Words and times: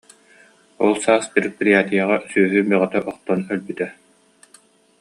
Ол 0.85 0.93
саас 1.03 1.25
предприятиеҕа 1.35 2.17
сүөһү 2.31 2.61
бөҕө 2.69 2.99
охтон 3.11 3.39
өлбүтэ 3.53 3.87